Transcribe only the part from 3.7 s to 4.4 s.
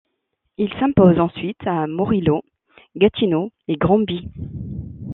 Granby.